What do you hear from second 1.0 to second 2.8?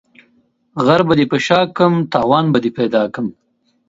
به دي په شاکړم، توان به دي